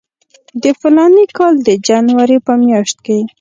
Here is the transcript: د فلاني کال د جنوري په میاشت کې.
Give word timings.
د 0.63 0.65
فلاني 0.79 1.25
کال 1.37 1.53
د 1.67 1.69
جنوري 1.87 2.37
په 2.45 2.53
میاشت 2.63 2.97
کې. 3.05 3.19